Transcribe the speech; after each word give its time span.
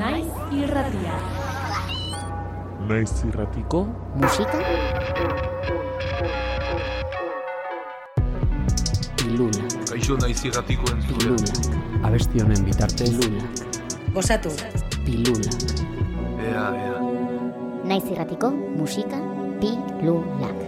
Naiz 0.00 0.26
irratia. 0.56 1.14
Naiz 2.88 3.12
irratiko 3.28 3.80
musika 4.20 4.60
Iluna, 9.30 9.64
Kaixo 9.90 10.16
naiz 10.22 10.40
irratiko 10.48 10.90
entzule. 10.94 11.26
iluna, 11.26 12.06
abesti 12.08 12.42
honen 12.42 12.64
bitartez 12.66 13.10
iluna, 13.12 13.44
Gozatu. 14.14 14.50
pilula, 15.04 15.52
Ea, 16.48 16.66
ea. 16.86 16.98
Naiz 17.92 18.04
irratiko 18.14 18.50
musika 18.80 19.20
pilulak. 19.60 20.58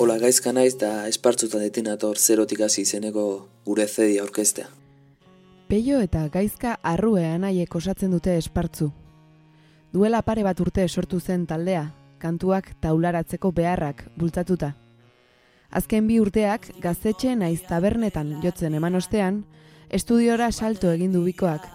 Ola 0.00 0.14
gaizka 0.16 0.48
naiz 0.56 0.78
da 0.80 0.90
espartzutan 1.10 1.60
detinator 1.60 2.16
zerotik 2.16 2.62
hasi 2.64 2.86
izeneko 2.86 3.24
gure 3.66 3.84
zedi 3.84 4.14
aurkeztea. 4.22 4.70
Peio 5.68 5.98
eta 6.00 6.22
gaizka 6.32 6.78
arrue 6.92 7.26
anaiek 7.28 7.76
osatzen 7.76 8.14
dute 8.16 8.38
espartzu. 8.40 8.88
Duela 9.92 10.22
pare 10.24 10.46
bat 10.46 10.64
urte 10.64 10.88
sortu 10.88 11.20
zen 11.20 11.44
taldea, 11.44 11.84
kantuak 12.18 12.72
taularatzeko 12.80 13.52
beharrak 13.52 14.06
bultzatuta. 14.16 14.72
Azken 15.68 16.08
bi 16.08 16.16
urteak 16.24 16.70
gaztetxe 16.80 17.36
naiz 17.36 17.60
tabernetan 17.68 18.38
jotzen 18.40 18.80
eman 18.80 18.96
ostean, 18.96 19.44
estudiora 19.90 20.50
salto 20.50 20.96
egin 20.96 21.12
du 21.12 21.26
bikoak, 21.28 21.68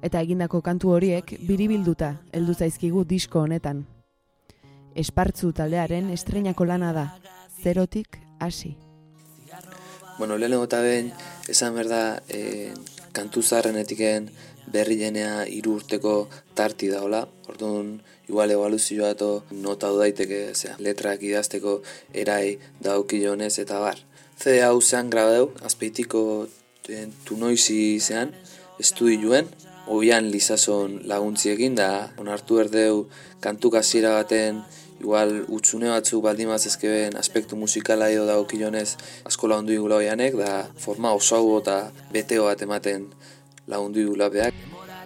eta 0.00 0.24
egindako 0.24 0.64
kantu 0.64 0.96
horiek 0.96 1.36
biribilduta 1.44 2.14
heldu 2.32 2.56
zaizkigu 2.56 3.04
disko 3.04 3.44
honetan. 3.44 3.84
Espartzu 4.96 5.52
taldearen 5.52 6.08
estreinako 6.08 6.64
lana 6.64 6.94
da, 6.96 7.10
zerotik 7.66 8.20
hasi. 8.38 8.76
Bueno, 10.18 10.38
lehenengo 10.38 10.68
eta 10.68 10.78
behin, 10.86 11.08
esan 11.50 11.74
behar 11.74 11.88
da, 11.90 12.02
e, 12.30 12.70
kantu 13.16 13.42
zaharrenetiken 13.42 14.28
berri 14.70 14.94
jenea 15.00 15.32
hiru 15.50 15.74
urteko 15.80 16.12
tarti 16.54 16.92
daola, 16.92 17.24
orduan, 17.50 17.88
igual 18.30 18.54
ebaluzioa 18.54 19.10
eto 19.16 19.30
nota 19.64 19.90
daiteke, 19.98 20.40
zera, 20.54 20.76
letrak 20.86 21.26
idazteko 21.26 21.80
erai 22.14 22.54
daukionez 22.86 23.56
eta 23.64 23.82
bar. 23.82 23.98
CD 24.38 24.62
hau 24.62 24.78
zean 24.80 25.10
grabeu, 25.10 25.50
azpeitiko 25.66 26.22
e, 26.86 27.08
tunoizi 27.26 27.98
zean, 27.98 28.30
estudioen, 28.78 29.50
oian 29.98 30.30
lizason 30.30 31.00
laguntziekin 31.10 31.74
da 31.74 31.90
onartu 32.22 32.62
erdeu 32.62 33.06
kantu 33.42 33.74
hasiera 33.74 34.14
baten 34.20 34.62
igual 35.00 35.44
utzune 35.48 35.88
batzuk 35.90 36.22
baldin 36.24 36.50
ezkeben 36.50 37.16
aspektu 37.16 37.56
musikala 37.56 38.08
edo 38.10 38.26
dagokionez 38.26 38.96
asko 39.24 39.48
lagundu 39.48 39.72
igula 39.72 39.96
oianek 39.96 40.36
da 40.36 40.68
forma 40.78 41.12
osago 41.12 41.58
eta 41.60 41.90
beteo 42.12 42.44
bat 42.44 42.62
ematen 42.62 43.08
lagundu 43.66 44.00
igula 44.00 44.28
beak. 44.28 44.54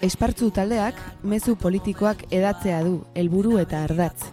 Espartzu 0.01 0.51
taldeak 0.51 0.95
mezu 1.23 1.57
politikoak 1.57 2.25
edatzea 2.31 2.83
du 2.85 3.05
helburu 3.15 3.59
eta 3.59 3.83
ardatz. 3.85 4.31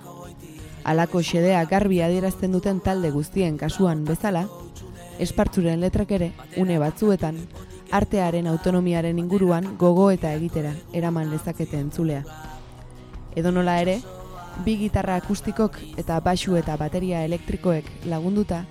Halako 0.84 1.20
xedea 1.20 1.66
garbi 1.66 2.02
adierazten 2.02 2.54
duten 2.56 2.80
talde 2.80 3.12
guztien 3.12 3.58
kasuan 3.58 4.06
bezala, 4.06 4.46
espartzuren 5.20 5.82
letrak 5.82 6.12
ere 6.12 6.32
une 6.56 6.78
batzuetan 6.80 7.42
artearen 7.92 8.48
autonomiaren 8.48 9.20
inguruan 9.20 9.74
gogo 9.78 10.10
eta 10.12 10.34
egitera 10.34 10.74
eraman 10.94 11.32
lezakete 11.32 11.80
entzulea. 11.80 12.24
Edonola 13.36 13.82
ere, 13.82 14.00
bi 14.66 14.78
gitarra 14.78 15.18
akustikok 15.22 15.78
eta 15.98 16.20
baxu 16.24 16.56
eta 16.58 16.78
bateria 16.78 17.24
elektrikoek 17.26 17.88
lagunduta, 18.10 18.64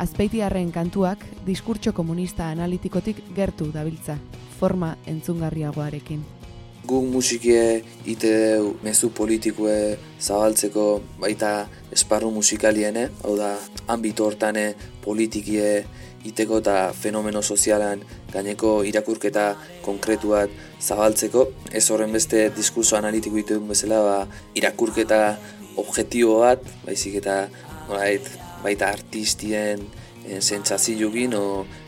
azpeitiarren 0.00 0.72
kantuak 0.72 1.24
diskurtso 1.46 1.92
komunista 1.92 2.48
analitikotik 2.50 3.22
gertu 3.36 3.70
dabiltza, 3.72 4.16
forma 4.58 4.96
entzungarriagoarekin. 5.06 6.22
Guk 6.88 7.04
musikie 7.12 7.82
ite 8.08 8.32
mezu 8.82 9.10
politikue 9.14 9.98
zabaltzeko 10.18 10.86
baita 11.20 11.68
esparru 11.92 12.30
musikaliene, 12.34 13.10
hau 13.22 13.36
da, 13.36 13.52
ambito 13.92 14.24
hortane 14.26 14.72
politikie 15.04 15.84
iteko 16.24 16.58
eta 16.60 16.92
fenomeno 16.96 17.42
sozialan 17.42 18.02
gaineko 18.32 18.80
irakurketa 18.88 19.54
konkretu 19.84 20.34
bat 20.34 20.52
zabaltzeko. 20.80 21.46
Ez 21.72 21.86
horren 21.90 22.12
beste 22.12 22.48
diskurso 22.56 22.98
analitiko 22.98 23.40
ite 23.40 23.58
bezala 23.70 24.02
ba, 24.04 24.18
irakurketa 24.54 25.20
objektibo 25.80 26.40
bat, 26.42 26.64
baizik 26.84 27.20
eta 27.22 27.46
nolait, 27.88 28.26
baita 28.64 28.90
artistien 28.92 29.80
en, 30.26 30.42
sentsazioekin 30.44 31.34
o 31.38 31.44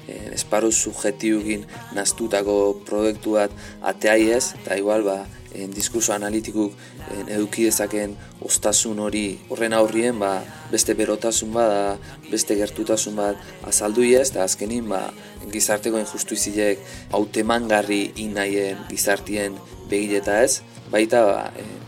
en, 0.08 0.32
esparru 0.32 0.72
subjektiboekin 0.72 1.66
naztutako 1.96 2.58
proiektu 2.88 3.36
bat 3.38 3.52
ateai 3.92 4.30
ez, 4.38 4.54
eta 4.62 4.78
igual 4.80 5.04
ba, 5.06 5.20
en, 5.54 5.72
diskurso 5.74 6.12
analitikuk 6.14 6.74
en, 7.16 7.28
eduki 7.36 7.66
dezaken 7.68 8.14
ostasun 8.44 9.00
hori 9.02 9.24
horren 9.50 9.76
aurrien 9.76 10.18
ba, 10.18 10.32
beste 10.72 10.96
berotasun 10.98 11.52
bada, 11.54 11.98
beste 12.30 12.56
gertutasun 12.58 13.16
bat 13.18 13.68
azaldu 13.68 14.06
ez, 14.08 14.30
eta 14.30 14.44
azkenin 14.44 14.88
ba, 14.92 15.04
gizarteko 15.52 16.00
injustuizilek 16.02 16.82
hautemangarri 17.12 18.02
innaien 18.24 18.80
gizartien 18.90 19.58
begileta 19.90 20.40
ez, 20.42 20.60
baita 20.90 21.24
ba, 21.28 21.38
en, 21.56 21.78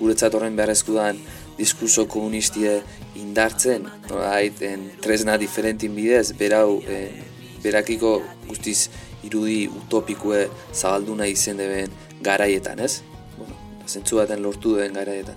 guretzat 0.00 0.34
horren 0.36 0.56
beharrezkudan 0.58 1.18
diskurso 1.56 2.04
komunistie 2.12 2.82
indartzen, 3.16 3.86
nolait, 4.10 4.60
en, 4.66 4.90
tresna 5.00 5.38
diferentin 5.40 5.94
bidez, 5.96 6.34
berau, 6.36 6.82
en, 6.84 7.24
berakiko 7.64 8.20
guztiz 8.46 8.90
irudi 9.26 9.66
utopikue 9.66 10.46
zabaldu 10.72 11.16
nahi 11.18 11.34
izen 11.34 11.58
deben 11.58 11.94
garaietan, 12.22 12.80
ez? 12.80 13.02
Bueno, 13.36 13.54
zentzu 13.86 14.16
baten 14.20 14.42
lortu 14.42 14.76
duen 14.76 14.94
garaietan. 14.96 15.36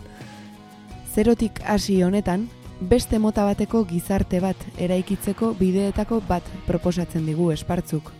Zerotik 1.15 1.59
hasi 1.65 2.01
honetan, 2.03 2.47
beste 2.79 3.19
mota 3.19 3.43
bateko 3.43 3.83
gizarte 3.85 4.39
bat 4.39 4.59
eraikitzeko 4.79 5.53
bideetako 5.59 6.21
bat 6.27 6.45
proposatzen 6.67 7.25
digu 7.27 7.51
espartzuk. 7.51 8.11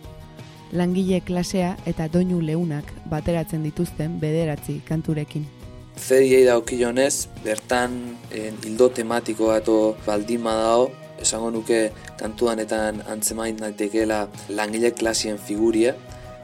Langile 0.72 1.20
klasea 1.20 1.76
eta 1.86 2.06
doinu 2.08 2.40
leunak 2.40 2.92
bateratzen 3.10 3.64
dituzten 3.66 4.20
bederatzi 4.20 4.80
kanturekin. 4.86 5.46
Zediei 5.98 6.44
daukionez, 6.46 7.28
bertan 7.44 7.96
en, 8.30 8.58
hildo 8.64 8.88
tematiko 8.94 9.50
bat 9.50 9.68
o 9.68 9.96
baldin 10.06 10.44
badao, 10.44 10.90
esango 11.20 11.50
nuke 11.50 11.80
kantuanetan 12.20 13.02
antzemain 13.08 13.58
daitekeela 13.58 14.22
langile 14.48 14.92
klasien 14.96 15.38
figurie, 15.38 15.94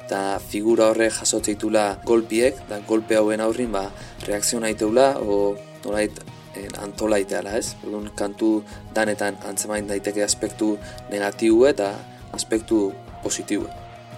eta 0.07 0.39
figura 0.39 0.93
horrek 0.93 1.17
jasotzeitula 1.19 1.99
golpiek, 2.07 2.59
da 2.71 2.79
golpe 2.87 3.17
hauen 3.19 3.43
aurrin 3.43 3.73
ba, 3.75 3.89
reakzio 4.23 4.61
naiteula, 4.63 5.17
o 5.19 5.57
nolait 5.83 6.21
en, 6.55 6.71
antolaiteala 6.85 7.57
ez. 7.59 7.75
Orduan 7.83 8.13
kantu 8.15 8.61
danetan 8.95 9.39
antzemain 9.49 9.89
daiteke 9.91 10.23
aspektu 10.23 10.77
negatibo 11.11 11.67
eta 11.67 11.91
aspektu 12.37 12.93
positibo. 13.25 13.67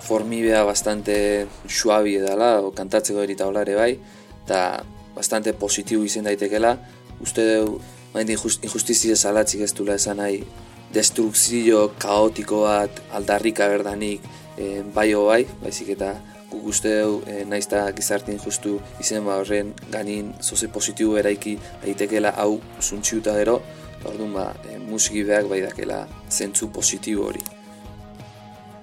Formibea 0.05 0.61
bastante 0.69 1.49
suabi 1.67 2.19
edala, 2.21 2.59
o 2.61 2.71
kantatzeko 2.71 3.25
erita 3.25 3.49
ere 3.63 3.75
bai, 3.75 3.93
eta 4.45 4.85
bastante 5.17 5.55
positibo 5.55 6.05
izen 6.05 6.29
daitekela, 6.29 6.77
uste 7.21 7.45
deu, 7.45 7.81
main 8.13 8.29
injustizia 8.29 9.17
salatzik 9.17 9.65
ez 9.65 9.73
dula 9.75 9.97
esan 9.97 10.21
nahi, 10.21 10.45
destrukzio 10.93 11.95
kaotiko 11.99 12.63
bat 12.65 13.03
aldarrika 13.13 13.69
berdanik 13.69 14.23
e, 14.59 14.83
bai 14.95 15.13
bai, 15.15 15.47
baizik 15.63 15.95
eta 15.95 16.13
guk 16.51 16.69
uste 16.73 16.93
deu 16.93 17.19
e, 17.27 17.45
naizta 17.45 17.85
gizarte 17.97 18.33
injustu 18.33 18.79
izen 19.01 19.25
ba 19.25 19.39
horren 19.41 19.75
ganin 19.93 20.33
zoze 20.43 20.69
positibo 20.69 21.17
eraiki 21.19 21.59
daitekela 21.85 22.35
hau 22.37 22.61
zuntxiuta 22.81 23.37
gero, 23.39 23.61
eta 23.99 24.11
orduan 24.13 24.33
ba, 24.33 24.47
e, 24.69 24.79
musiki 24.79 25.25
behak 25.25 25.49
bai 25.49 25.61
dakela 25.63 26.07
zentzu 26.31 26.71
positibo 26.73 27.29
hori. 27.29 27.45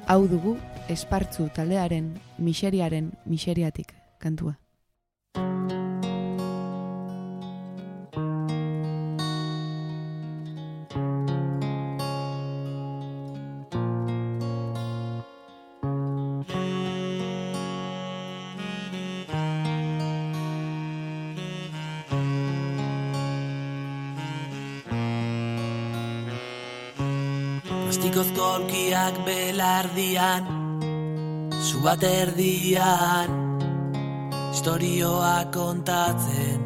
Hau 0.08 0.28
dugu 0.30 0.58
espartzu 0.90 1.50
taldearen 1.56 2.14
miseriaren 2.38 3.12
miseriatik 3.26 3.96
kantua. 4.22 4.65
Plastikozko 27.96 28.44
aulkiak 28.44 29.20
belardian 29.24 30.48
Zu 31.64 31.80
bat 31.80 32.02
erdian 32.04 33.32
Historioa 34.52 35.46
kontatzen. 35.56 36.60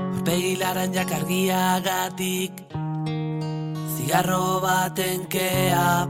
Aurpegilaran 0.00 0.96
jakargiagatik 0.96 2.64
Zigarro 3.92 4.64
baten 4.64 5.28
kea 5.28 6.08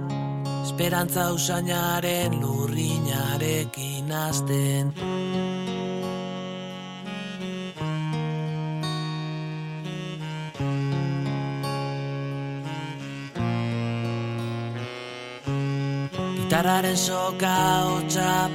Esperantza 0.62 1.32
usainaren 1.34 2.38
lurrinarekin 2.46 4.14
hasten 4.22 4.94
Gitarraren 16.54 16.96
soka 16.96 17.82
hotxa 17.82 18.46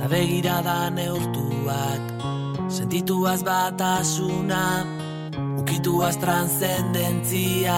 Ta 0.00 0.06
begirada 0.08 0.88
neurtuak. 0.88 2.00
Sentituaz 2.72 3.44
batasuna 3.44 4.86
Ukituaz 5.60 6.16
transcendentzia 6.16 7.76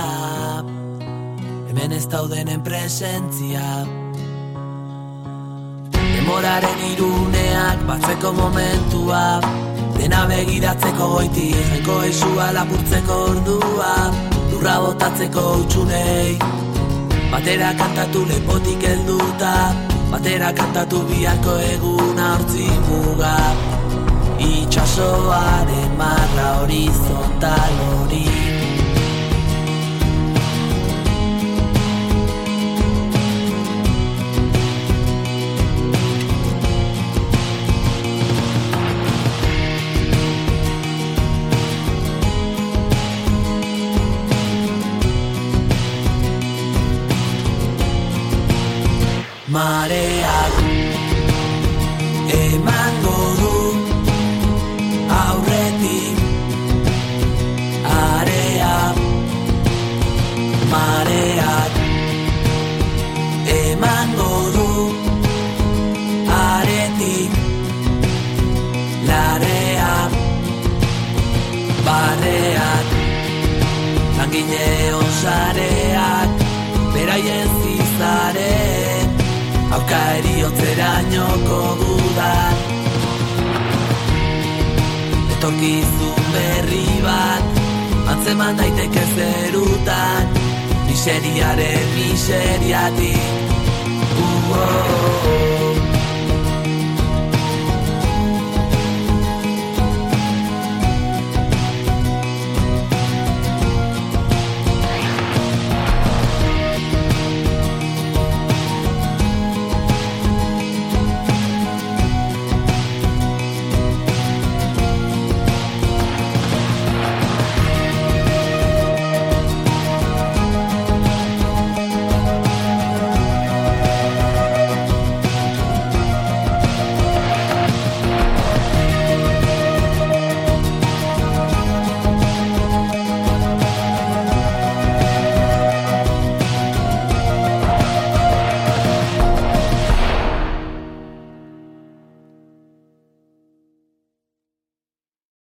Hemen 1.67 1.91
ez 1.91 2.07
daudenen 2.07 2.63
presentzia. 2.63 3.83
Demoraren 5.91 6.79
iruneak 6.93 7.83
batzeko 7.91 8.33
momentua. 8.39 9.41
Dena 9.99 10.23
begiratzeko 10.31 11.11
goiti 11.17 11.51
Jainko 11.51 11.99
esua 12.07 12.53
lapurtzeko 12.55 13.19
ordua. 13.35 13.93
Lurra 14.53 14.79
botatzeko 14.87 15.49
utxunei 15.65 16.68
Batera 17.33 17.71
kantatu 17.77 18.25
lepotik 18.25 18.83
helduta 18.83 19.55
Batera 20.11 20.49
kantatu 20.57 21.03
biharko 21.09 21.55
eguna 21.73 22.29
hortzi 22.35 22.69
muga. 22.87 23.35
Itxasoaren 24.41 25.91
marra 25.99 26.38
Mareak 49.59 50.55
emango 52.41 53.17
du 53.39 53.55
aurretik 55.21 56.19
area. 57.95 58.77
Mareak 60.75 61.75
emango 63.57 64.31
du 64.57 64.71
aretik 66.39 67.33
larea. 69.11 69.93
Barreak 71.89 72.89
langile 74.19 74.71
osareak 75.03 76.49
beraien 76.95 77.49
Auka 79.79 79.99
eriotzerainoko 80.19 81.59
dudan 81.79 82.57
Etorkizun 85.37 86.25
berri 86.35 86.87
bat 87.05 87.59
Antzeman 88.09 88.57
daiteke 88.59 89.05
zerutan. 89.15 90.27
Miseriaren 90.89 91.89
miseriatik. 91.95 93.21
Uh, 94.19 94.53
oh, 94.57 94.98